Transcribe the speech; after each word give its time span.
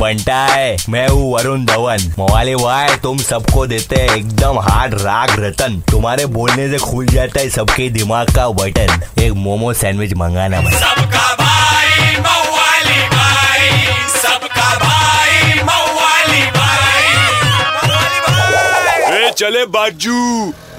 बनता 0.00 0.36
है। 0.46 0.76
मैं 0.88 1.06
हूँ 1.08 1.32
वरुण 1.32 1.64
धवन। 1.66 2.12
मोवाली 2.18 2.54
भाई 2.56 2.96
तुम 3.02 3.18
सबको 3.20 3.66
देते 3.66 3.96
हैं 3.96 4.16
एकदम 4.16 4.58
हार्ड 4.60 4.94
राग 4.94 5.30
रतन। 5.40 5.80
तुम्हारे 5.90 6.26
बोलने 6.36 6.68
से 6.70 6.78
खुल 6.80 7.06
जाता 7.06 7.40
है 7.40 7.48
सबके 7.50 7.88
दिमाग 7.90 8.34
का 8.36 8.48
बटन। 8.60 9.02
एक 9.22 9.32
मोमो 9.38 9.72
सैंडविच 9.74 10.14
मंगाना 10.14 10.60
भाई 10.60 10.72
सबका 10.74 11.26
भाई 11.34 12.16
मवाली 12.18 13.02
भाई। 13.08 13.68
सबका 14.14 14.68
भाई 14.78 15.62
मवाली 15.62 16.44
भाई। 16.56 17.08
ए 19.18 19.30
चले 19.32 19.64
बाजू। 19.68 20.20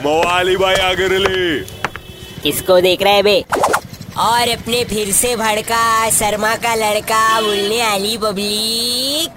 मवाली 0.05 0.55
भाई 0.57 0.75
आगे 0.83 1.07
ले 1.17 1.59
किसको 2.43 2.79
देख 2.81 3.01
रहे 3.03 3.13
है 3.13 3.23
बे? 3.23 3.43
और 4.17 4.49
अपने 4.49 4.83
फिर 4.83 5.11
से 5.11 5.35
भड़का, 5.35 6.09
शर्मा 6.09 6.55
का 6.55 6.73
लड़का, 6.75 7.41
बोलने 7.41 7.81
आली 7.81 8.17
पब्लिक 8.17 9.31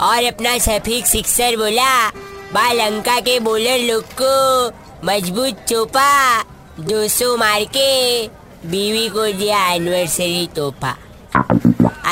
और 0.00 0.24
अपना 0.24 0.56
सफीक 0.58 1.06
सिक्सर 1.06 1.56
बोला 1.56 2.08
बा 2.52 2.70
लंका 2.72 3.18
के 3.20 3.38
बॉलर 3.40 3.78
लोग 3.78 4.04
को 4.20 4.68
मज़बूत 5.06 5.64
चोपा 5.68 6.42
200 6.80 7.36
मार 7.36 7.64
के 7.76 8.26
बीवी 8.68 9.08
को 9.08 9.26
दिया 9.32 9.66
एनिवर्सरी 9.72 10.48
तोहफा। 10.56 10.96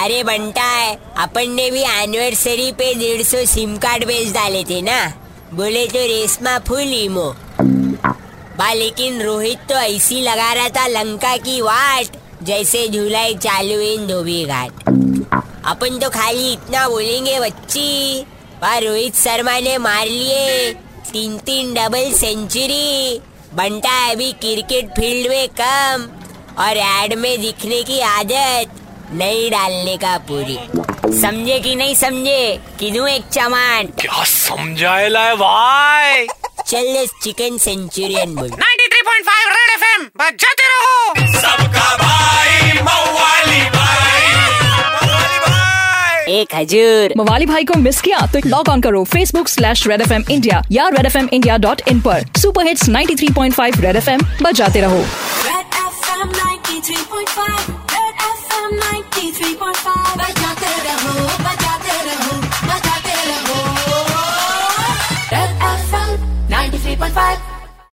अरे 0.02 0.22
बनता 0.24 0.62
है, 0.62 0.94
अपन 1.18 1.50
ने 1.50 1.70
भी 1.70 1.82
एनिवर्सरी 1.82 2.70
पे 2.72 2.92
डेढ़ 2.94 3.22
सौ 3.22 3.44
सिम 3.44 3.76
कार्ड 3.76 4.04
बेच 4.06 4.32
डाले 4.32 4.62
थे 4.64 4.80
ना? 4.82 5.00
बोले 5.54 5.86
तो 5.86 6.06
रेशमा 6.06 6.58
फुल 6.58 6.94
इमो 6.94 7.34
बा, 8.58 8.72
लेकिन 8.72 9.22
रोहित 9.22 9.58
तो 9.68 9.74
ऐसी 9.74 10.20
लगा 10.20 10.52
रहा 10.52 10.68
था 10.68 10.86
लंका 10.86 11.36
की 11.36 11.60
वाट, 11.60 12.16
जैसे 12.42 12.88
झूलाई 12.88 13.34
चालू 13.34 13.80
इन 13.80 14.06
धोबी 14.06 14.44
घाट। 14.44 14.70
अपन 15.66 15.98
तो 15.98 16.10
खाली 16.10 16.52
इतना 16.52 16.88
बोलेंगे, 16.88 17.38
बच्ची। 17.40 18.20
बा, 18.60 18.76
रोहित 18.78 19.16
शर्मा 19.16 19.58
ने 19.60 19.76
मार 19.78 20.06
लिए। 20.06 20.72
तीन 21.12 21.36
तीन 21.38 21.74
डबल 21.74 22.12
सेंचुरी 22.12 23.20
बनता 23.54 23.90
है 23.90 24.12
अभी 24.12 24.32
क्रिकेट 24.32 24.88
फ़ील्ड 24.90 25.28
में 25.30 25.48
कम, 25.60 26.08
और 26.58 26.76
एड 26.76 27.14
में 27.14 27.40
दिखने 27.40 27.82
की 27.82 28.00
आदत 28.00 29.10
नहीं 29.12 29.50
डालने 29.50 29.96
का 29.96 30.16
पूरी। 30.30 30.58
समझे 31.20 31.58
कि 31.60 31.74
नहीं 31.74 31.94
समझे? 31.94 32.60
कि 32.78 32.90
दूँ 32.90 33.08
एक 33.08 33.28
चमान 33.32 33.86
क्या 34.00 34.24
समझाएला 34.24 35.24
है 35.24 35.34
भाई? 35.36 36.26
चल 36.68 37.06
चिकन 37.22 37.58
सेंचुरियन 37.58 38.34
बोल 38.34 38.48
93.5 38.50 39.50
रेड 39.50 39.70
एफएम 39.74 40.04
बजाते 40.20 40.64
रहो 40.70 40.94
सबका 41.40 41.84
भाई 41.96 42.72
मवाली 42.78 43.60
भाई। 43.76 44.24
मवाली 44.64 45.38
भाई। 45.44 46.34
एक 46.34 46.54
हजूर। 46.54 47.14
मवाली 47.16 47.46
भाई 47.46 47.64
को 47.64 47.78
मिस 47.78 48.00
किया 48.00 48.20
तो 48.32 48.40
लॉग 48.46 48.68
ऑन 48.68 48.80
करो 48.80 49.04
Facebook 49.04 49.48
slash 49.48 49.86
Red 49.86 50.00
F 50.00 50.12
M 50.12 50.24
India 50.30 50.62
या 50.72 50.88
Red 50.88 51.06
F 51.06 51.18
M 51.18 51.28
India 51.32 51.56
dot 51.66 51.82
in 51.88 52.00
पर। 52.00 52.26
Super 52.40 52.66
hits 52.66 52.88
93.5 52.88 53.80
Red 53.80 53.96
F 53.96 54.10
M 54.10 54.20
बजाते 54.42 54.80
रहो। 54.80 55.00
Red 55.46 55.78
FM 55.92 56.28
93.5 56.40 57.70
Red 57.94 58.18
FM 58.32 58.70
93.5 58.82 60.16
बजाते 60.18 60.74
रहो। 60.88 61.15
101.5. 67.08 67.55